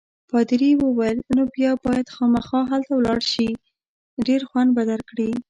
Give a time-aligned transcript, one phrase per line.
[0.29, 3.47] پادري وویل: نو بیا باید خامخا هلته ولاړ شې،
[4.27, 5.31] ډېر خوند به درکړي.